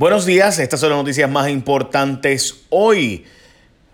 Buenos 0.00 0.24
días, 0.24 0.58
estas 0.58 0.80
son 0.80 0.88
las 0.88 0.98
noticias 0.98 1.28
más 1.28 1.50
importantes 1.50 2.62
hoy, 2.70 3.26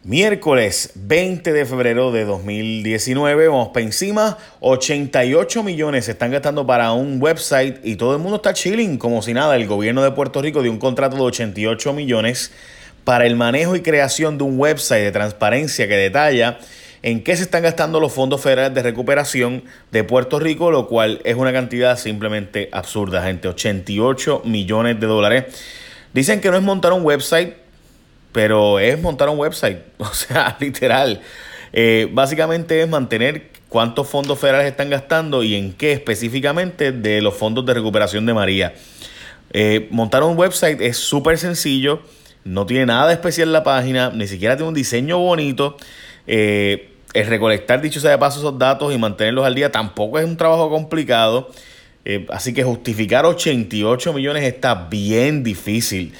miércoles 0.04 0.92
20 0.94 1.52
de 1.52 1.67
febrero 1.67 2.12
de 2.12 2.25
2019. 2.25 3.48
Vamos 3.48 3.71
para 3.75 3.87
encima, 3.87 4.38
88 4.61 5.64
millones 5.64 6.04
se 6.04 6.12
están 6.12 6.30
gastando 6.30 6.64
para 6.64 6.92
un 6.92 7.21
website 7.21 7.80
y 7.82 7.96
todo 7.96 8.14
el 8.14 8.22
mundo 8.22 8.37
está 8.37 8.54
chilling 8.54 8.98
como 8.98 9.21
si 9.21 9.34
nada. 9.34 9.56
El 9.56 9.66
gobierno 9.66 10.00
de 10.04 10.12
Puerto 10.12 10.40
Rico 10.40 10.62
dio 10.62 10.71
un 10.71 10.79
contrato 10.79 11.16
de 11.16 11.22
88 11.22 11.92
millones 11.92 12.53
para 13.03 13.27
el 13.27 13.35
manejo 13.35 13.75
y 13.75 13.83
creación 13.83 14.38
de 14.38 14.45
un 14.45 14.61
website 14.61 15.03
de 15.03 15.11
transparencia 15.11 15.88
que 15.88 15.97
detalla 15.97 16.61
en 17.02 17.25
qué 17.25 17.37
se 17.37 17.43
están 17.43 17.65
gastando 17.65 17.98
los 17.98 18.12
fondos 18.12 18.41
federales 18.41 18.75
de 18.75 18.83
recuperación 18.84 19.65
de 19.91 20.05
Puerto 20.05 20.38
Rico, 20.38 20.70
lo 20.70 20.87
cual 20.87 21.20
es 21.25 21.34
una 21.34 21.52
cantidad 21.52 21.98
simplemente 21.98 22.69
absurda, 22.70 23.25
gente. 23.25 23.48
88 23.48 24.43
millones 24.45 25.01
de 25.01 25.07
dólares. 25.09 25.45
Dicen 26.16 26.41
que 26.41 26.51
no 26.51 26.56
es 26.56 26.62
montar 26.62 26.95
un 26.95 27.02
website, 27.02 27.56
pero 28.32 28.78
es 28.78 28.98
montar 28.98 29.28
un 29.28 29.38
website. 29.38 29.80
O 29.98 30.14
sea, 30.14 30.56
literal. 30.58 31.20
Eh, 31.74 32.08
básicamente 32.10 32.80
es 32.80 32.88
mantener 32.88 33.50
cuántos 33.68 34.08
fondos 34.08 34.38
federales 34.38 34.66
están 34.66 34.88
gastando 34.88 35.42
y 35.42 35.55
en 35.55 35.74
qué 35.74 35.92
específicamente 35.92 36.91
de 36.91 37.20
los 37.20 37.34
fondos 37.34 37.66
de 37.66 37.74
recuperación 37.74 38.24
de 38.24 38.32
María. 38.32 38.72
Eh, 39.52 39.88
montar 39.91 40.22
un 40.22 40.38
website 40.38 40.80
es 40.80 40.96
súper 40.96 41.36
sencillo, 41.36 42.00
no 42.44 42.64
tiene 42.64 42.86
nada 42.86 43.08
de 43.08 43.12
especial 43.12 43.52
la 43.52 43.62
página, 43.62 44.08
ni 44.08 44.27
siquiera 44.27 44.56
tiene 44.56 44.69
un 44.69 44.74
diseño 44.74 45.19
bonito. 45.19 45.77
Eh, 46.27 46.92
el 47.12 47.27
recolectar, 47.27 47.83
dicho 47.83 48.00
sea 48.00 48.12
de 48.12 48.19
paso, 48.19 48.38
esos 48.38 48.58
datos 48.58 48.94
y 48.94 48.96
mantenerlos 48.96 49.44
al 49.44 49.55
día 49.55 49.70
tampoco 49.70 50.19
es 50.19 50.24
un 50.24 50.38
trabajo 50.38 50.70
complicado. 50.70 51.50
Eh, 52.09 52.24
así 52.30 52.55
que 52.55 52.62
justificar 52.62 53.27
88 53.27 54.12
millones 54.12 54.45
está 54.45 54.87
bien 54.88 55.42
difícil. 55.42 56.12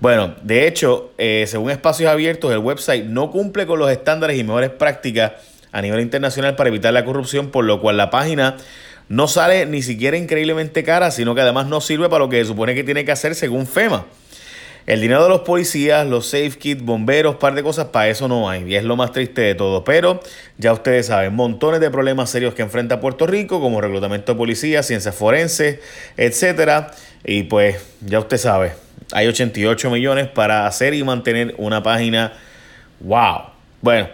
Bueno, 0.00 0.34
de 0.42 0.66
hecho, 0.66 1.12
eh, 1.18 1.44
según 1.46 1.70
espacios 1.70 2.10
abiertos, 2.10 2.50
el 2.50 2.60
website 2.60 3.04
no 3.04 3.30
cumple 3.30 3.66
con 3.66 3.78
los 3.78 3.90
estándares 3.90 4.38
y 4.38 4.42
mejores 4.42 4.70
prácticas 4.70 5.32
a 5.70 5.82
nivel 5.82 6.00
internacional 6.00 6.56
para 6.56 6.70
evitar 6.70 6.94
la 6.94 7.04
corrupción, 7.04 7.50
por 7.50 7.66
lo 7.66 7.78
cual 7.82 7.98
la 7.98 8.08
página 8.08 8.56
no 9.10 9.28
sale 9.28 9.66
ni 9.66 9.82
siquiera 9.82 10.16
increíblemente 10.16 10.82
cara, 10.82 11.10
sino 11.10 11.34
que 11.34 11.42
además 11.42 11.66
no 11.66 11.82
sirve 11.82 12.08
para 12.08 12.24
lo 12.24 12.30
que 12.30 12.40
se 12.40 12.46
supone 12.46 12.74
que 12.74 12.82
tiene 12.82 13.04
que 13.04 13.12
hacer 13.12 13.34
según 13.34 13.66
FEMA. 13.66 14.06
El 14.86 15.00
dinero 15.00 15.22
de 15.22 15.30
los 15.30 15.40
policías, 15.40 16.06
los 16.06 16.26
safe 16.26 16.52
kits, 16.58 16.82
bomberos, 16.82 17.36
par 17.36 17.54
de 17.54 17.62
cosas, 17.62 17.86
para 17.86 18.08
eso 18.08 18.28
no 18.28 18.50
hay. 18.50 18.64
Y 18.70 18.76
es 18.76 18.84
lo 18.84 18.96
más 18.96 19.12
triste 19.12 19.40
de 19.40 19.54
todo. 19.54 19.82
Pero 19.82 20.20
ya 20.58 20.72
ustedes 20.72 21.06
saben, 21.06 21.34
montones 21.34 21.80
de 21.80 21.90
problemas 21.90 22.28
serios 22.28 22.54
que 22.54 22.62
enfrenta 22.62 23.00
Puerto 23.00 23.26
Rico, 23.26 23.60
como 23.60 23.80
reclutamiento 23.80 24.32
de 24.32 24.38
policías, 24.38 24.86
ciencias 24.86 25.14
forenses, 25.14 25.78
etcétera. 26.16 26.90
Y 27.24 27.44
pues 27.44 27.76
ya 28.02 28.18
usted 28.18 28.36
sabe, 28.36 28.72
hay 29.12 29.26
88 29.26 29.90
millones 29.90 30.28
para 30.28 30.66
hacer 30.66 30.92
y 30.92 31.02
mantener 31.02 31.54
una 31.56 31.82
página. 31.82 32.34
¡Wow! 33.00 33.44
Bueno. 33.80 34.08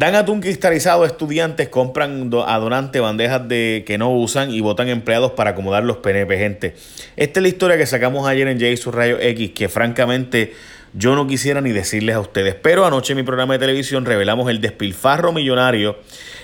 Dan 0.00 0.14
atún 0.14 0.40
cristalizado, 0.40 1.04
estudiantes 1.04 1.68
compran 1.68 2.30
a 2.46 2.58
donante 2.58 3.00
bandejas 3.00 3.46
de 3.46 3.84
que 3.86 3.98
no 3.98 4.10
usan 4.10 4.50
y 4.50 4.62
votan 4.62 4.88
empleados 4.88 5.32
para 5.32 5.50
acomodar 5.50 5.84
los 5.84 5.98
PNP, 5.98 6.38
gente. 6.38 6.74
Esta 7.16 7.40
es 7.40 7.42
la 7.42 7.48
historia 7.48 7.76
que 7.76 7.84
sacamos 7.84 8.26
ayer 8.26 8.48
en 8.48 8.58
J 8.58 8.90
Rayo 8.92 9.18
X, 9.20 9.50
que 9.50 9.68
francamente 9.68 10.54
yo 10.94 11.14
no 11.14 11.26
quisiera 11.26 11.60
ni 11.60 11.72
decirles 11.72 12.16
a 12.16 12.20
ustedes. 12.20 12.54
Pero 12.54 12.86
anoche 12.86 13.12
en 13.12 13.18
mi 13.18 13.24
programa 13.24 13.52
de 13.52 13.58
televisión 13.58 14.06
revelamos 14.06 14.48
el 14.48 14.62
despilfarro 14.62 15.34
millonario 15.34 15.98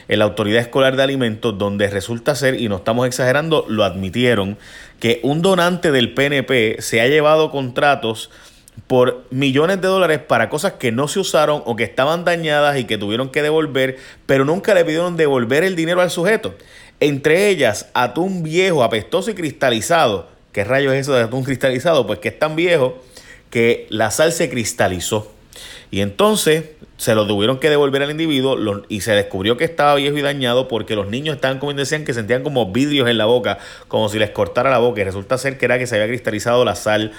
en 0.06 0.18
la 0.18 0.26
Autoridad 0.26 0.60
Escolar 0.60 0.94
de 0.94 1.04
Alimentos, 1.04 1.56
donde 1.56 1.88
resulta 1.88 2.34
ser, 2.34 2.60
y 2.60 2.68
no 2.68 2.76
estamos 2.76 3.06
exagerando, 3.06 3.64
lo 3.70 3.84
admitieron, 3.84 4.58
que 5.00 5.20
un 5.22 5.40
donante 5.40 5.92
del 5.92 6.12
PNP 6.12 6.76
se 6.80 7.00
ha 7.00 7.06
llevado 7.06 7.50
contratos 7.50 8.28
por 8.86 9.24
millones 9.30 9.80
de 9.80 9.88
dólares 9.88 10.20
para 10.20 10.48
cosas 10.48 10.74
que 10.74 10.92
no 10.92 11.08
se 11.08 11.18
usaron 11.18 11.62
o 11.64 11.76
que 11.76 11.84
estaban 11.84 12.24
dañadas 12.24 12.78
y 12.78 12.84
que 12.84 12.98
tuvieron 12.98 13.30
que 13.30 13.42
devolver, 13.42 13.98
pero 14.26 14.44
nunca 14.44 14.74
le 14.74 14.84
pidieron 14.84 15.16
devolver 15.16 15.64
el 15.64 15.76
dinero 15.76 16.00
al 16.00 16.10
sujeto. 16.10 16.54
Entre 17.00 17.48
ellas, 17.48 17.88
atún 17.94 18.42
viejo, 18.42 18.82
apestoso 18.82 19.30
y 19.30 19.34
cristalizado. 19.34 20.28
¿Qué 20.52 20.64
rayos 20.64 20.94
es 20.94 21.00
eso 21.00 21.14
de 21.14 21.24
atún 21.24 21.44
cristalizado? 21.44 22.06
Pues 22.06 22.20
que 22.20 22.28
es 22.28 22.38
tan 22.38 22.56
viejo 22.56 23.02
que 23.50 23.86
la 23.90 24.10
sal 24.10 24.32
se 24.32 24.48
cristalizó. 24.48 25.32
Y 25.90 26.00
entonces 26.00 26.64
se 26.96 27.14
lo 27.14 27.26
tuvieron 27.26 27.58
que 27.58 27.68
devolver 27.68 28.02
al 28.02 28.10
individuo 28.10 28.82
y 28.88 29.02
se 29.02 29.12
descubrió 29.12 29.56
que 29.56 29.64
estaba 29.64 29.94
viejo 29.96 30.16
y 30.16 30.22
dañado 30.22 30.66
porque 30.66 30.96
los 30.96 31.08
niños 31.08 31.36
estaban 31.36 31.58
como 31.58 31.72
decían 31.74 32.04
que 32.04 32.14
sentían 32.14 32.42
como 32.42 32.72
vidrios 32.72 33.08
en 33.08 33.18
la 33.18 33.26
boca, 33.26 33.58
como 33.88 34.08
si 34.08 34.18
les 34.18 34.30
cortara 34.30 34.70
la 34.70 34.78
boca. 34.78 35.00
Y 35.00 35.04
resulta 35.04 35.36
ser 35.36 35.58
que 35.58 35.66
era 35.66 35.78
que 35.78 35.86
se 35.86 35.96
había 35.96 36.08
cristalizado 36.08 36.64
la 36.64 36.74
sal 36.74 37.12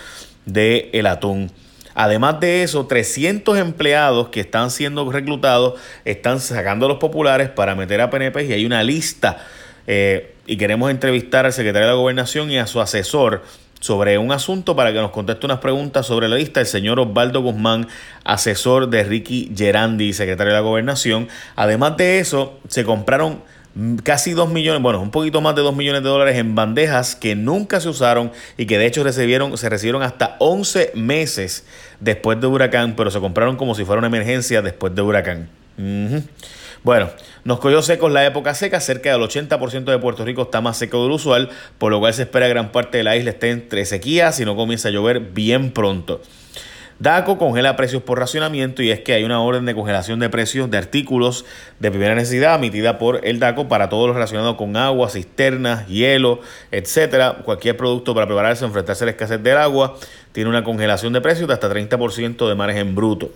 del 0.47 0.89
el 0.91 1.05
atún. 1.05 1.51
Además 1.93 2.39
de 2.39 2.63
eso, 2.63 2.85
300 2.85 3.57
empleados 3.57 4.29
que 4.29 4.39
están 4.39 4.69
siendo 4.69 5.11
reclutados 5.11 5.79
están 6.05 6.39
sacando 6.39 6.85
a 6.85 6.89
los 6.89 6.97
populares 6.97 7.49
para 7.49 7.75
meter 7.75 8.01
a 8.01 8.09
PNP 8.09 8.45
y 8.45 8.53
hay 8.53 8.65
una 8.65 8.83
lista. 8.83 9.45
Eh, 9.87 10.35
y 10.45 10.57
queremos 10.57 10.91
entrevistar 10.91 11.45
al 11.45 11.53
secretario 11.53 11.87
de 11.87 11.93
la 11.93 11.99
Gobernación 11.99 12.51
y 12.51 12.59
a 12.59 12.67
su 12.67 12.81
asesor 12.81 13.41
sobre 13.79 14.17
un 14.17 14.31
asunto 14.31 14.75
para 14.75 14.91
que 14.91 14.99
nos 14.99 15.11
conteste 15.11 15.45
unas 15.45 15.59
preguntas 15.59 16.05
sobre 16.05 16.27
la 16.27 16.35
lista. 16.35 16.59
El 16.59 16.67
señor 16.67 16.99
Osvaldo 16.99 17.41
Guzmán, 17.41 17.87
asesor 18.23 18.89
de 18.89 19.03
Ricky 19.03 19.51
Gerandi, 19.55 20.13
secretario 20.13 20.53
de 20.53 20.59
la 20.59 20.63
Gobernación. 20.63 21.27
Además 21.55 21.97
de 21.97 22.19
eso, 22.19 22.59
se 22.67 22.83
compraron 22.83 23.41
casi 24.03 24.31
2 24.31 24.49
millones, 24.49 24.81
bueno, 24.81 25.01
un 25.01 25.11
poquito 25.11 25.41
más 25.41 25.55
de 25.55 25.61
2 25.61 25.75
millones 25.75 26.03
de 26.03 26.09
dólares 26.09 26.37
en 26.37 26.55
bandejas 26.55 27.15
que 27.15 27.35
nunca 27.35 27.79
se 27.79 27.89
usaron 27.89 28.31
y 28.57 28.65
que 28.65 28.77
de 28.77 28.85
hecho 28.85 29.03
recibieron, 29.03 29.57
se 29.57 29.69
recibieron 29.69 30.03
hasta 30.03 30.35
11 30.39 30.91
meses 30.95 31.65
después 31.99 32.39
de 32.41 32.47
huracán, 32.47 32.95
pero 32.95 33.11
se 33.11 33.19
compraron 33.19 33.55
como 33.55 33.75
si 33.75 33.85
fuera 33.85 33.99
una 33.99 34.07
emergencia 34.07 34.61
después 34.61 34.95
de 34.95 35.01
huracán. 35.01 35.49
Bueno, 36.83 37.09
nos 37.43 37.59
cogió 37.59 37.81
secos 37.81 38.11
la 38.11 38.25
época 38.25 38.53
seca, 38.53 38.79
cerca 38.79 39.11
del 39.11 39.21
80% 39.21 39.83
de 39.83 39.99
Puerto 39.99 40.25
Rico 40.25 40.43
está 40.43 40.61
más 40.61 40.77
seco 40.77 41.03
del 41.03 41.11
usual, 41.11 41.49
por 41.77 41.91
lo 41.91 41.99
cual 41.99 42.13
se 42.13 42.23
espera 42.23 42.47
gran 42.47 42.71
parte 42.71 42.97
de 42.97 43.03
la 43.03 43.15
isla 43.15 43.31
esté 43.31 43.51
entre 43.51 43.85
sequías 43.85 44.39
y 44.39 44.45
no 44.45 44.55
comienza 44.55 44.87
a 44.87 44.91
llover 44.91 45.19
bien 45.19 45.71
pronto. 45.71 46.21
DACO 46.99 47.37
congela 47.37 47.75
precios 47.75 48.01
por 48.01 48.17
racionamiento 48.17 48.81
y 48.81 48.89
es 48.89 49.01
que 49.01 49.13
hay 49.13 49.23
una 49.23 49.41
orden 49.41 49.65
de 49.65 49.75
congelación 49.75 50.19
de 50.19 50.29
precios 50.29 50.71
de 50.71 50.79
artículos 50.79 51.45
de 51.79 51.91
primera 51.91 52.15
necesidad 52.15 52.55
emitida 52.55 52.97
por 52.97 53.23
el 53.23 53.39
DACO 53.39 53.67
para 53.67 53.87
todo 53.87 54.07
lo 54.07 54.13
relacionado 54.13 54.57
con 54.57 54.75
agua, 54.75 55.09
cisternas, 55.09 55.87
hielo, 55.87 56.39
etcétera. 56.71 57.37
Cualquier 57.43 57.77
producto 57.77 58.15
para 58.15 58.25
prepararse 58.25 58.63
o 58.63 58.67
enfrentarse 58.67 59.03
a 59.03 59.05
la 59.05 59.11
escasez 59.11 59.43
del 59.43 59.57
agua 59.57 59.97
tiene 60.31 60.49
una 60.49 60.63
congelación 60.63 61.13
de 61.13 61.21
precios 61.21 61.47
de 61.47 61.53
hasta 61.53 61.69
30% 61.69 62.49
de 62.49 62.55
margen 62.55 62.95
bruto. 62.95 63.31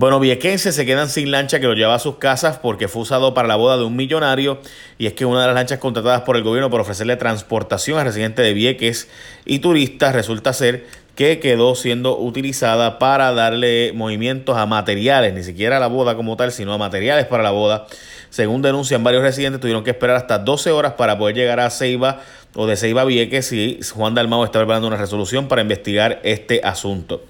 Bueno, 0.00 0.18
viequenses 0.18 0.74
se 0.74 0.86
quedan 0.86 1.10
sin 1.10 1.30
lancha 1.30 1.60
que 1.60 1.66
lo 1.66 1.74
lleva 1.74 1.94
a 1.94 1.98
sus 1.98 2.16
casas 2.16 2.56
porque 2.56 2.88
fue 2.88 3.02
usado 3.02 3.34
para 3.34 3.46
la 3.46 3.56
boda 3.56 3.76
de 3.76 3.84
un 3.84 3.96
millonario 3.96 4.58
y 4.96 5.04
es 5.04 5.12
que 5.12 5.26
una 5.26 5.42
de 5.42 5.48
las 5.48 5.54
lanchas 5.54 5.78
contratadas 5.78 6.22
por 6.22 6.38
el 6.38 6.42
gobierno 6.42 6.70
para 6.70 6.84
ofrecerle 6.84 7.16
transportación 7.16 7.98
a 7.98 8.04
residentes 8.04 8.42
de 8.42 8.54
Vieques 8.54 9.08
y 9.44 9.58
turistas 9.58 10.14
resulta 10.14 10.54
ser 10.54 10.86
que 11.16 11.38
quedó 11.38 11.74
siendo 11.74 12.18
utilizada 12.18 12.98
para 12.98 13.30
darle 13.34 13.92
movimientos 13.94 14.56
a 14.56 14.64
materiales, 14.64 15.34
ni 15.34 15.42
siquiera 15.42 15.76
a 15.76 15.80
la 15.80 15.88
boda 15.88 16.16
como 16.16 16.34
tal, 16.34 16.50
sino 16.50 16.72
a 16.72 16.78
materiales 16.78 17.26
para 17.26 17.42
la 17.42 17.50
boda. 17.50 17.86
Según 18.30 18.62
denuncian 18.62 19.04
varios 19.04 19.22
residentes, 19.22 19.60
tuvieron 19.60 19.84
que 19.84 19.90
esperar 19.90 20.16
hasta 20.16 20.38
12 20.38 20.70
horas 20.70 20.94
para 20.94 21.18
poder 21.18 21.36
llegar 21.36 21.60
a 21.60 21.68
Ceiba 21.68 22.22
o 22.54 22.66
de 22.66 22.76
Ceiba 22.76 23.04
Vieques 23.04 23.52
y 23.52 23.80
Juan 23.92 24.14
Dalmao 24.14 24.44
está 24.44 24.60
preparando 24.60 24.88
una 24.88 24.96
resolución 24.96 25.46
para 25.46 25.60
investigar 25.60 26.20
este 26.22 26.62
asunto. 26.64 27.22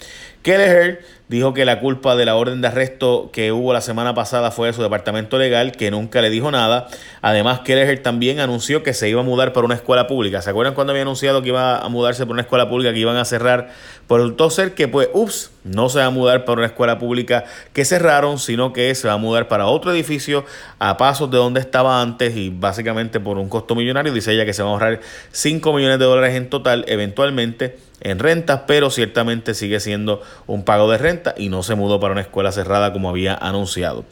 Kelleher 0.42 1.04
dijo 1.28 1.52
que 1.52 1.66
la 1.66 1.80
culpa 1.80 2.16
de 2.16 2.24
la 2.24 2.34
orden 2.34 2.62
de 2.62 2.68
arresto 2.68 3.30
que 3.30 3.52
hubo 3.52 3.74
la 3.74 3.82
semana 3.82 4.14
pasada 4.14 4.50
fue 4.50 4.68
de 4.68 4.72
su 4.72 4.82
departamento 4.82 5.38
legal, 5.38 5.72
que 5.72 5.90
nunca 5.90 6.22
le 6.22 6.30
dijo 6.30 6.50
nada. 6.50 6.88
Además, 7.20 7.60
Kelleher 7.60 8.02
también 8.02 8.40
anunció 8.40 8.82
que 8.82 8.94
se 8.94 9.08
iba 9.08 9.20
a 9.20 9.24
mudar 9.24 9.52
para 9.52 9.66
una 9.66 9.74
escuela 9.74 10.06
pública. 10.06 10.40
¿Se 10.40 10.48
acuerdan 10.48 10.74
cuando 10.74 10.92
había 10.92 11.02
anunciado 11.02 11.42
que 11.42 11.48
iba 11.48 11.78
a 11.78 11.88
mudarse 11.90 12.22
para 12.22 12.32
una 12.32 12.42
escuela 12.42 12.70
pública, 12.70 12.92
que 12.94 12.98
iban 12.98 13.18
a 13.18 13.26
cerrar? 13.26 13.68
Por 14.06 14.22
el 14.22 14.34
ser 14.50 14.74
que, 14.74 14.88
pues, 14.88 15.10
ups, 15.12 15.52
no 15.62 15.90
se 15.90 15.98
va 15.98 16.06
a 16.06 16.10
mudar 16.10 16.46
para 16.46 16.58
una 16.58 16.66
escuela 16.66 16.98
pública 16.98 17.44
que 17.74 17.84
cerraron, 17.84 18.38
sino 18.38 18.72
que 18.72 18.94
se 18.94 19.06
va 19.06 19.14
a 19.14 19.18
mudar 19.18 19.46
para 19.46 19.66
otro 19.66 19.92
edificio 19.92 20.46
a 20.78 20.96
pasos 20.96 21.30
de 21.30 21.36
donde 21.36 21.60
estaba 21.60 22.00
antes 22.00 22.34
y 22.34 22.48
básicamente 22.48 23.20
por 23.20 23.36
un 23.36 23.50
costo 23.50 23.74
millonario. 23.74 24.12
Dice 24.12 24.32
ella 24.32 24.46
que 24.46 24.54
se 24.54 24.62
va 24.62 24.70
a 24.70 24.72
ahorrar 24.72 25.00
5 25.32 25.72
millones 25.74 25.98
de 25.98 26.04
dólares 26.06 26.34
en 26.34 26.48
total, 26.48 26.86
eventualmente 26.88 27.89
en 28.00 28.18
rentas, 28.18 28.62
pero 28.66 28.90
ciertamente 28.90 29.54
sigue 29.54 29.80
siendo 29.80 30.22
un 30.46 30.64
pago 30.64 30.90
de 30.90 30.98
renta 30.98 31.34
y 31.36 31.48
no 31.48 31.62
se 31.62 31.74
mudó 31.74 32.00
para 32.00 32.12
una 32.12 32.22
escuela 32.22 32.52
cerrada 32.52 32.92
como 32.92 33.10
había 33.10 33.34
anunciado. 33.34 34.04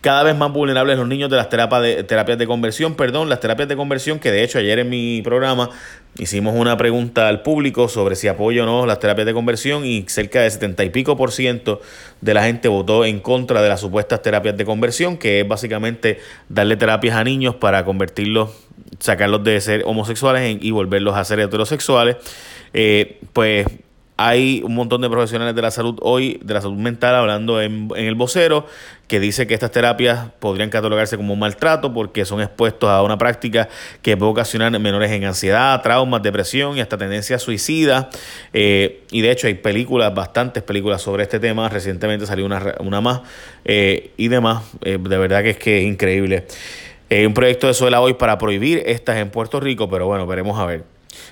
Cada 0.00 0.22
vez 0.22 0.34
más 0.34 0.50
vulnerables 0.50 0.96
los 0.96 1.06
niños 1.06 1.28
de 1.28 1.36
las 1.36 1.50
terapias 1.50 2.38
de, 2.38 2.46
conversión, 2.46 2.94
perdón, 2.94 3.28
las 3.28 3.40
terapias 3.40 3.68
de 3.68 3.76
conversión, 3.76 4.18
que 4.18 4.32
de 4.32 4.42
hecho 4.42 4.58
ayer 4.58 4.78
en 4.78 4.88
mi 4.88 5.20
programa 5.20 5.68
hicimos 6.18 6.54
una 6.56 6.78
pregunta 6.78 7.28
al 7.28 7.42
público 7.42 7.86
sobre 7.86 8.16
si 8.16 8.26
apoyo 8.26 8.62
o 8.62 8.66
no 8.66 8.86
las 8.86 8.98
terapias 8.98 9.26
de 9.26 9.34
conversión 9.34 9.84
y 9.84 10.06
cerca 10.08 10.40
de 10.40 10.50
70 10.50 10.84
y 10.84 10.90
pico 10.90 11.18
por 11.18 11.32
ciento 11.32 11.82
de 12.22 12.32
la 12.32 12.44
gente 12.44 12.68
votó 12.68 13.04
en 13.04 13.20
contra 13.20 13.60
de 13.60 13.68
las 13.68 13.80
supuestas 13.80 14.22
terapias 14.22 14.56
de 14.56 14.64
conversión, 14.64 15.18
que 15.18 15.40
es 15.40 15.48
básicamente 15.48 16.18
darle 16.48 16.76
terapias 16.76 17.16
a 17.16 17.22
niños 17.22 17.56
para 17.56 17.84
convertirlos, 17.84 18.50
sacarlos 18.98 19.44
de 19.44 19.60
ser 19.60 19.82
homosexuales 19.86 20.58
y 20.60 20.70
volverlos 20.70 21.16
a 21.16 21.24
ser 21.24 21.40
heterosexuales. 21.40 22.16
Eh, 22.72 23.20
pues 23.32 23.66
hay 24.22 24.60
un 24.66 24.74
montón 24.74 25.00
de 25.00 25.08
profesionales 25.08 25.54
de 25.54 25.62
la 25.62 25.70
salud 25.70 25.96
hoy, 26.02 26.38
de 26.44 26.52
la 26.52 26.60
salud 26.60 26.76
mental, 26.76 27.14
hablando 27.14 27.62
en, 27.62 27.88
el 27.94 28.14
vocero, 28.14 28.66
que 29.08 29.18
dice 29.18 29.46
que 29.46 29.54
estas 29.54 29.70
terapias 29.70 30.26
podrían 30.38 30.68
catalogarse 30.68 31.16
como 31.16 31.32
un 31.32 31.38
maltrato 31.38 31.94
porque 31.94 32.26
son 32.26 32.42
expuestos 32.42 32.90
a 32.90 33.02
una 33.02 33.16
práctica 33.16 33.70
que 34.02 34.18
puede 34.18 34.32
ocasionar 34.32 34.78
menores 34.78 35.10
en 35.10 35.24
ansiedad, 35.24 35.80
traumas, 35.80 36.22
depresión 36.22 36.76
y 36.76 36.82
hasta 36.82 36.98
tendencia 36.98 37.38
suicida. 37.38 38.10
Eh, 38.52 39.04
y 39.10 39.22
de 39.22 39.30
hecho 39.30 39.46
hay 39.46 39.54
películas, 39.54 40.14
bastantes 40.14 40.62
películas 40.64 41.00
sobre 41.00 41.22
este 41.22 41.40
tema. 41.40 41.70
Recientemente 41.70 42.26
salió 42.26 42.44
una, 42.44 42.74
una 42.80 43.00
más 43.00 43.22
eh, 43.64 44.10
y 44.18 44.28
demás. 44.28 44.64
Eh, 44.82 44.98
de 45.00 45.16
verdad 45.16 45.42
que 45.42 45.50
es 45.50 45.56
que 45.56 45.78
es 45.78 45.84
increíble. 45.86 46.46
Un 47.10 47.34
proyecto 47.34 47.66
de 47.66 47.74
Suela 47.74 48.00
hoy 48.00 48.14
para 48.14 48.38
prohibir 48.38 48.82
estas 48.86 49.16
en 49.16 49.30
Puerto 49.30 49.58
Rico, 49.58 49.90
pero 49.90 50.06
bueno, 50.06 50.26
veremos 50.26 50.58
a 50.58 50.66
ver 50.66 50.84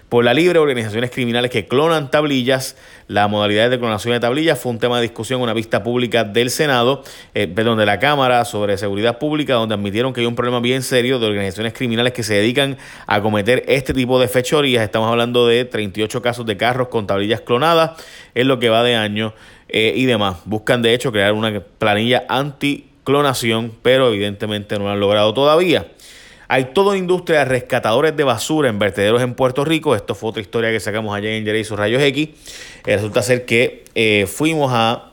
por 0.09 0.25
la 0.25 0.35
libre 0.35 0.59
organizaciones 0.59 1.11
criminales 1.11 1.51
que 1.51 1.67
clonan 1.67 2.11
tablillas. 2.11 2.77
La 3.07 3.29
modalidad 3.29 3.71
de 3.71 3.79
clonación 3.79 4.15
de 4.15 4.21
tablillas 4.21 4.59
fue 4.59 4.73
un 4.73 4.79
tema 4.79 4.97
de 4.97 5.03
discusión 5.03 5.39
en 5.39 5.45
una 5.45 5.55
vista 5.55 5.83
pública 5.83 6.25
del 6.25 6.51
Senado, 6.51 7.03
eh, 7.35 7.47
perdón, 7.47 7.79
de 7.79 7.87
la 7.87 7.99
Cámara 7.99 8.45
sobre 8.45 8.77
Seguridad 8.77 9.19
Pública, 9.19 9.55
donde 9.55 9.75
admitieron 9.75 10.13
que 10.13 10.21
hay 10.21 10.27
un 10.27 10.35
problema 10.35 10.61
bien 10.61 10.83
serio 10.83 11.19
de 11.19 11.27
organizaciones 11.27 11.73
criminales 11.73 12.13
que 12.13 12.23
se 12.23 12.35
dedican 12.35 12.77
a 13.07 13.21
cometer 13.23 13.65
este 13.67 13.95
tipo 13.95 14.21
de 14.21 14.29
fechorías. 14.29 14.83
Estamos 14.83 15.11
hablando 15.11 15.47
de 15.47 15.65
38 15.65 16.23
casos 16.23 16.47
de 16.47 16.57
carros 16.57 16.89
con 16.89 17.07
tablillas 17.07 17.41
clonadas 17.41 18.03
en 18.35 18.49
lo 18.49 18.59
que 18.59 18.69
va 18.69 18.83
de 18.83 18.97
año 18.97 19.35
eh, 19.69 19.93
y 19.95 20.07
demás. 20.07 20.39
Buscan 20.45 20.83
de 20.83 20.95
hecho 20.95 21.13
crear 21.13 21.33
una 21.33 21.61
planilla 21.61 22.25
anti-clonación, 23.09 23.73
pero 23.83 24.09
evidentemente 24.13 24.79
no 24.79 24.85
lo 24.85 24.91
han 24.91 25.01
logrado 25.01 25.35
todavía. 25.35 25.89
Hay 26.49 26.67
toda 26.73 26.97
industria 26.97 27.41
de 27.41 27.45
rescatadores 27.47 28.17
de 28.17 28.25
basura 28.25 28.69
en 28.69 28.79
vertederos 28.79 29.23
en 29.23 29.35
Puerto 29.35 29.65
Rico. 29.65 29.95
Esto 29.95 30.15
fue 30.15 30.31
otra 30.31 30.43
historia 30.43 30.71
que 30.71 30.81
sacamos 30.81 31.15
allá 31.15 31.31
en 31.31 31.45
Jerez 31.45 31.71
Rayos 31.71 32.03
X. 32.03 32.31
Resulta 32.85 33.23
ser 33.23 33.45
que 33.45 33.85
eh, 33.95 34.27
fuimos 34.27 34.71
a 34.73 35.11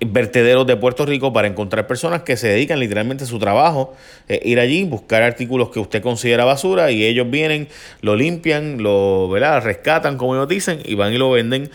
vertederos 0.00 0.66
de 0.66 0.76
Puerto 0.76 1.06
Rico 1.06 1.32
para 1.32 1.48
encontrar 1.48 1.86
personas 1.86 2.22
que 2.22 2.36
se 2.36 2.48
dedican 2.48 2.78
literalmente 2.80 3.24
a 3.24 3.26
su 3.26 3.38
trabajo, 3.38 3.94
eh, 4.28 4.40
ir 4.44 4.58
allí, 4.60 4.84
buscar 4.84 5.22
artículos 5.22 5.70
que 5.70 5.78
usted 5.78 6.02
considera 6.02 6.44
basura 6.44 6.90
y 6.90 7.04
ellos 7.04 7.30
vienen, 7.30 7.68
lo 8.00 8.16
limpian, 8.16 8.82
lo 8.82 9.28
¿verdad? 9.28 9.62
rescatan, 9.62 10.16
como 10.16 10.34
ellos 10.34 10.48
dicen, 10.48 10.80
y 10.84 10.94
van 10.94 11.12
y 11.12 11.18
lo 11.18 11.30
venden 11.30 11.70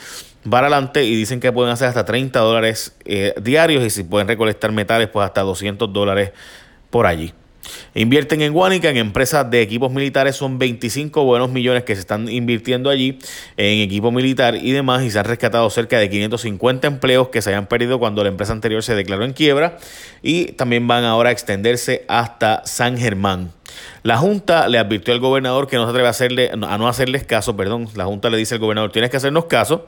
para 0.49 0.67
adelante 0.67 1.03
y 1.03 1.15
dicen 1.15 1.39
que 1.39 1.51
pueden 1.51 1.71
hacer 1.71 1.87
hasta 1.87 2.05
30 2.05 2.39
dólares 2.39 2.95
diarios 3.41 3.83
y 3.83 3.89
si 3.89 4.03
pueden 4.03 4.27
recolectar 4.27 4.71
metales, 4.71 5.07
pues 5.09 5.25
hasta 5.25 5.41
200 5.41 5.91
dólares 5.91 6.31
por 6.89 7.07
allí. 7.07 7.33
Invierten 7.93 8.41
en 8.41 8.53
Guanica, 8.53 8.89
en 8.89 8.97
empresas 8.97 9.49
de 9.49 9.61
equipos 9.61 9.91
militares, 9.91 10.35
son 10.35 10.59
25 10.59 11.23
buenos 11.23 11.49
millones 11.49 11.83
que 11.83 11.95
se 11.95 12.01
están 12.01 12.29
invirtiendo 12.29 12.89
allí 12.89 13.19
en 13.57 13.81
equipo 13.81 14.11
militar 14.11 14.55
y 14.55 14.71
demás, 14.71 15.03
y 15.03 15.11
se 15.11 15.19
han 15.19 15.25
rescatado 15.25 15.69
cerca 15.69 15.97
de 15.97 16.09
550 16.09 16.87
empleos 16.87 17.29
que 17.29 17.41
se 17.41 17.49
habían 17.49 17.67
perdido 17.67 17.99
cuando 17.99 18.23
la 18.23 18.29
empresa 18.29 18.53
anterior 18.53 18.83
se 18.83 18.95
declaró 18.95 19.25
en 19.25 19.33
quiebra, 19.33 19.77
y 20.21 20.53
también 20.53 20.87
van 20.87 21.03
ahora 21.03 21.29
a 21.29 21.31
extenderse 21.31 22.05
hasta 22.07 22.61
San 22.65 22.97
Germán. 22.97 23.54
La 24.03 24.17
Junta 24.17 24.67
le 24.67 24.77
advirtió 24.77 25.13
al 25.13 25.19
gobernador 25.19 25.67
que 25.67 25.77
no 25.77 25.83
se 25.85 25.89
atreve 25.89 26.07
a, 26.07 26.11
hacerle, 26.11 26.51
a 26.51 26.77
no 26.77 26.87
hacerles 26.87 27.23
caso, 27.23 27.55
perdón, 27.55 27.87
la 27.95 28.05
Junta 28.05 28.29
le 28.29 28.37
dice 28.37 28.55
al 28.55 28.59
gobernador, 28.59 28.91
tienes 28.91 29.11
que 29.11 29.17
hacernos 29.17 29.45
caso. 29.45 29.85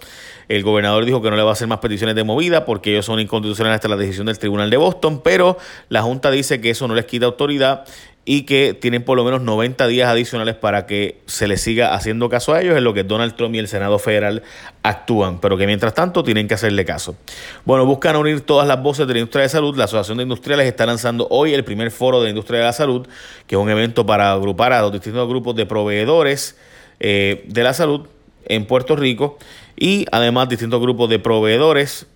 El 0.47 0.63
gobernador 0.63 1.05
dijo 1.05 1.21
que 1.21 1.29
no 1.29 1.35
le 1.35 1.43
va 1.43 1.49
a 1.49 1.53
hacer 1.53 1.67
más 1.67 1.79
peticiones 1.79 2.15
de 2.15 2.23
movida 2.23 2.65
porque 2.65 2.91
ellos 2.91 3.05
son 3.05 3.19
inconstitucionales 3.19 3.75
hasta 3.75 3.87
la 3.87 3.97
decisión 3.97 4.27
del 4.27 4.39
Tribunal 4.39 4.69
de 4.69 4.77
Boston, 4.77 5.21
pero 5.23 5.57
la 5.89 6.01
Junta 6.01 6.31
dice 6.31 6.61
que 6.61 6.69
eso 6.69 6.87
no 6.87 6.95
les 6.95 7.05
quita 7.05 7.25
autoridad 7.25 7.85
y 8.29 8.41
que 8.41 8.73
tienen 8.73 9.03
por 9.03 9.15
lo 9.15 9.23
menos 9.23 9.41
90 9.41 9.87
días 9.87 10.09
adicionales 10.09 10.55
para 10.55 10.85
que 10.85 11.21
se 11.27 11.47
les 11.47 11.61
siga 11.61 11.93
haciendo 11.93 12.27
caso 12.27 12.53
a 12.53 12.61
ellos, 12.61 12.75
en 12.75 12.83
lo 12.83 12.93
que 12.93 13.05
Donald 13.05 13.35
Trump 13.37 13.55
y 13.55 13.59
el 13.59 13.69
Senado 13.69 13.99
Federal 13.99 14.43
actúan, 14.83 15.39
pero 15.39 15.55
que 15.55 15.65
mientras 15.65 15.93
tanto 15.93 16.25
tienen 16.25 16.45
que 16.49 16.53
hacerle 16.53 16.83
caso. 16.83 17.15
Bueno, 17.63 17.85
buscan 17.85 18.17
unir 18.17 18.41
todas 18.41 18.67
las 18.67 18.83
voces 18.83 19.07
de 19.07 19.13
la 19.13 19.19
industria 19.19 19.43
de 19.43 19.49
salud. 19.49 19.77
La 19.77 19.85
Asociación 19.85 20.17
de 20.17 20.23
Industriales 20.23 20.67
está 20.67 20.85
lanzando 20.85 21.25
hoy 21.29 21.53
el 21.53 21.63
primer 21.63 21.89
foro 21.89 22.19
de 22.19 22.25
la 22.25 22.29
industria 22.31 22.59
de 22.59 22.65
la 22.65 22.73
salud, 22.73 23.07
que 23.47 23.55
es 23.55 23.61
un 23.61 23.69
evento 23.69 24.05
para 24.05 24.33
agrupar 24.33 24.73
a 24.73 24.81
los 24.81 24.91
distintos 24.91 25.25
grupos 25.29 25.55
de 25.55 25.65
proveedores 25.65 26.57
eh, 26.99 27.45
de 27.47 27.63
la 27.63 27.73
salud 27.73 28.07
en 28.43 28.65
Puerto 28.65 28.97
Rico 28.97 29.37
y 29.77 30.05
además 30.11 30.49
distintos 30.49 30.81
grupos 30.81 31.09
de 31.09 31.19
proveedores 31.19 32.07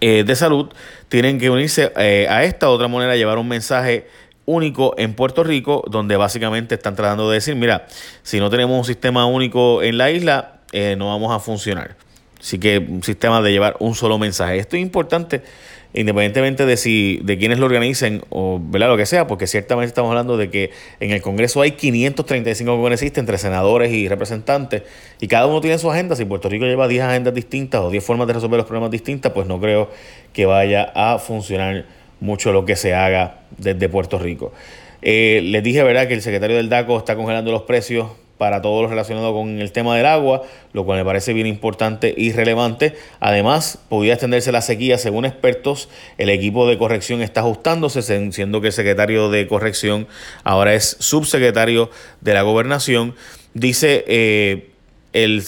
eh, 0.00 0.24
de 0.24 0.36
salud 0.36 0.68
tienen 1.08 1.38
que 1.38 1.50
unirse 1.50 1.92
eh, 1.96 2.26
a 2.28 2.44
esta 2.44 2.70
otra 2.70 2.88
manera, 2.88 3.16
llevar 3.16 3.38
un 3.38 3.48
mensaje 3.48 4.06
único 4.46 4.94
en 4.98 5.14
Puerto 5.14 5.44
Rico, 5.44 5.84
donde 5.88 6.16
básicamente 6.16 6.74
están 6.74 6.96
tratando 6.96 7.28
de 7.30 7.34
decir, 7.34 7.54
mira, 7.54 7.86
si 8.22 8.40
no 8.40 8.50
tenemos 8.50 8.76
un 8.76 8.84
sistema 8.84 9.26
único 9.26 9.82
en 9.82 9.98
la 9.98 10.10
isla, 10.10 10.60
eh, 10.72 10.96
no 10.96 11.08
vamos 11.08 11.32
a 11.32 11.38
funcionar. 11.38 11.96
Así 12.38 12.58
que 12.58 12.78
un 12.78 13.02
sistema 13.02 13.42
de 13.42 13.52
llevar 13.52 13.76
un 13.80 13.94
solo 13.94 14.18
mensaje. 14.18 14.58
Esto 14.58 14.76
es 14.76 14.82
importante 14.82 15.42
independientemente 15.92 16.66
de 16.66 16.76
si 16.76 17.20
de 17.24 17.38
quienes 17.38 17.58
lo 17.58 17.66
organicen 17.66 18.22
o 18.30 18.60
¿verdad? 18.62 18.88
lo 18.88 18.96
que 18.96 19.06
sea, 19.06 19.26
porque 19.26 19.46
ciertamente 19.46 19.88
estamos 19.88 20.10
hablando 20.10 20.36
de 20.36 20.50
que 20.50 20.70
en 21.00 21.10
el 21.10 21.20
Congreso 21.20 21.60
hay 21.62 21.72
535 21.72 22.76
congresistas 22.76 23.18
entre 23.18 23.38
senadores 23.38 23.92
y 23.92 24.08
representantes 24.08 24.82
y 25.20 25.28
cada 25.28 25.46
uno 25.46 25.60
tiene 25.60 25.78
su 25.78 25.90
agenda. 25.90 26.16
Si 26.16 26.24
Puerto 26.24 26.48
Rico 26.48 26.64
lleva 26.64 26.88
10 26.88 27.02
agendas 27.04 27.34
distintas 27.34 27.80
o 27.80 27.90
10 27.90 28.04
formas 28.04 28.26
de 28.26 28.34
resolver 28.34 28.58
los 28.58 28.66
problemas 28.66 28.90
distintas, 28.90 29.32
pues 29.32 29.46
no 29.46 29.60
creo 29.60 29.90
que 30.32 30.46
vaya 30.46 30.92
a 30.94 31.18
funcionar 31.18 31.86
mucho 32.20 32.52
lo 32.52 32.64
que 32.64 32.76
se 32.76 32.94
haga 32.94 33.40
desde 33.58 33.88
Puerto 33.88 34.18
Rico. 34.18 34.52
Eh, 35.02 35.40
les 35.44 35.62
dije, 35.62 35.82
¿verdad?, 35.82 36.06
que 36.08 36.14
el 36.14 36.22
secretario 36.22 36.56
del 36.56 36.68
DACO 36.68 36.98
está 36.98 37.16
congelando 37.16 37.50
los 37.50 37.62
precios 37.62 38.08
para 38.40 38.62
todo 38.62 38.80
lo 38.80 38.88
relacionado 38.88 39.34
con 39.34 39.60
el 39.60 39.70
tema 39.70 39.94
del 39.98 40.06
agua, 40.06 40.44
lo 40.72 40.86
cual 40.86 40.96
me 40.98 41.04
parece 41.04 41.34
bien 41.34 41.46
importante 41.46 42.14
y 42.16 42.32
relevante. 42.32 42.94
Además, 43.20 43.78
podría 43.90 44.14
extenderse 44.14 44.50
la 44.50 44.62
sequía, 44.62 44.96
según 44.96 45.26
expertos, 45.26 45.90
el 46.16 46.30
equipo 46.30 46.66
de 46.66 46.78
corrección 46.78 47.20
está 47.20 47.40
ajustándose, 47.40 48.00
siendo 48.32 48.62
que 48.62 48.68
el 48.68 48.72
secretario 48.72 49.28
de 49.28 49.46
corrección 49.46 50.08
ahora 50.42 50.72
es 50.72 50.96
subsecretario 51.00 51.90
de 52.22 52.32
la 52.32 52.40
gobernación. 52.40 53.14
Dice 53.52 54.06
eh, 54.06 54.70
el 55.12 55.44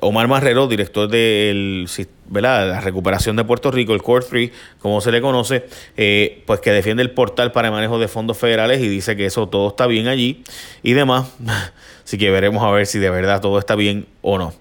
Omar 0.00 0.28
Marrero, 0.28 0.68
director 0.68 1.08
de 1.08 1.86
la 2.32 2.80
recuperación 2.80 3.36
de 3.36 3.44
Puerto 3.44 3.70
Rico, 3.70 3.94
el 3.94 4.02
Core 4.02 4.24
3, 4.28 4.50
como 4.78 5.00
se 5.00 5.12
le 5.12 5.20
conoce, 5.20 5.66
eh, 5.96 6.42
pues 6.46 6.60
que 6.60 6.70
defiende 6.70 7.02
el 7.02 7.10
portal 7.10 7.52
para 7.52 7.68
el 7.68 7.74
manejo 7.74 7.98
de 7.98 8.08
fondos 8.08 8.38
federales 8.38 8.80
y 8.80 8.88
dice 8.88 9.16
que 9.16 9.26
eso 9.26 9.48
todo 9.48 9.68
está 9.68 9.86
bien 9.86 10.08
allí 10.08 10.42
y 10.82 10.92
demás. 10.92 11.28
Así 12.04 12.18
que 12.18 12.30
veremos 12.30 12.62
a 12.62 12.70
ver 12.70 12.86
si 12.86 12.98
de 12.98 13.10
verdad 13.10 13.40
todo 13.40 13.58
está 13.58 13.74
bien 13.74 14.06
o 14.22 14.38
no. 14.38 14.54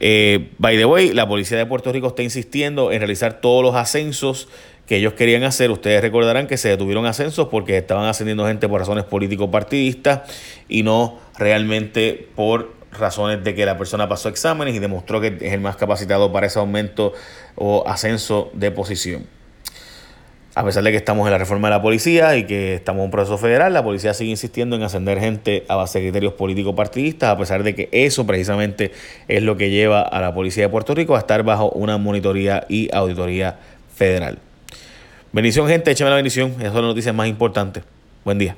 Eh, 0.00 0.50
by 0.58 0.78
the 0.78 0.86
way, 0.86 1.12
la 1.12 1.28
policía 1.28 1.58
de 1.58 1.66
Puerto 1.66 1.92
Rico 1.92 2.08
está 2.08 2.22
insistiendo 2.22 2.90
en 2.90 3.00
realizar 3.00 3.40
todos 3.40 3.62
los 3.62 3.74
ascensos 3.74 4.48
que 4.86 4.96
ellos 4.96 5.12
querían 5.12 5.44
hacer. 5.44 5.70
Ustedes 5.70 6.00
recordarán 6.00 6.46
que 6.46 6.56
se 6.56 6.68
detuvieron 6.68 7.06
ascensos 7.06 7.48
porque 7.48 7.76
estaban 7.76 8.06
ascendiendo 8.06 8.46
gente 8.46 8.68
por 8.68 8.80
razones 8.80 9.04
político-partidistas 9.04 10.22
y 10.68 10.82
no 10.82 11.20
realmente 11.38 12.28
por 12.34 12.79
razones 12.92 13.42
de 13.44 13.54
que 13.54 13.64
la 13.66 13.78
persona 13.78 14.08
pasó 14.08 14.28
exámenes 14.28 14.74
y 14.74 14.78
demostró 14.78 15.20
que 15.20 15.38
es 15.40 15.52
el 15.52 15.60
más 15.60 15.76
capacitado 15.76 16.32
para 16.32 16.46
ese 16.46 16.58
aumento 16.58 17.12
o 17.54 17.84
ascenso 17.86 18.50
de 18.52 18.70
posición. 18.70 19.26
A 20.56 20.64
pesar 20.64 20.82
de 20.82 20.90
que 20.90 20.96
estamos 20.96 21.26
en 21.26 21.32
la 21.32 21.38
reforma 21.38 21.68
de 21.68 21.76
la 21.76 21.82
policía 21.82 22.36
y 22.36 22.44
que 22.44 22.74
estamos 22.74 23.00
en 23.00 23.04
un 23.04 23.10
proceso 23.12 23.38
federal, 23.38 23.72
la 23.72 23.84
policía 23.84 24.12
sigue 24.14 24.30
insistiendo 24.30 24.74
en 24.74 24.82
ascender 24.82 25.20
gente 25.20 25.64
a 25.68 25.76
base 25.76 26.00
de 26.00 26.06
criterios 26.06 26.32
políticos 26.32 26.74
partidistas, 26.74 27.30
a 27.30 27.38
pesar 27.38 27.62
de 27.62 27.76
que 27.76 27.88
eso 27.92 28.26
precisamente 28.26 28.90
es 29.28 29.42
lo 29.44 29.56
que 29.56 29.70
lleva 29.70 30.02
a 30.02 30.20
la 30.20 30.34
policía 30.34 30.64
de 30.64 30.68
Puerto 30.68 30.92
Rico 30.94 31.14
a 31.14 31.20
estar 31.20 31.44
bajo 31.44 31.70
una 31.70 31.98
monitoría 31.98 32.66
y 32.68 32.88
auditoría 32.92 33.58
federal. 33.94 34.38
Bendición, 35.32 35.68
gente, 35.68 35.92
échame 35.92 36.10
la 36.10 36.16
bendición. 36.16 36.50
Esas 36.58 36.72
son 36.72 36.82
las 36.82 36.90
noticias 36.90 37.14
más 37.14 37.28
importantes. 37.28 37.84
Buen 38.24 38.38
día. 38.38 38.56